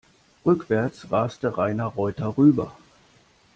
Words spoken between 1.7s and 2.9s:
Reuter rüber.